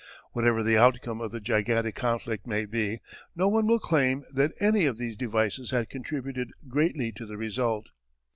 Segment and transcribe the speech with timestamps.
[0.31, 3.01] Whatever the outcome of the gigantic conflict may be,
[3.35, 7.89] no one will claim that any of these devices had contributed greatly to the result.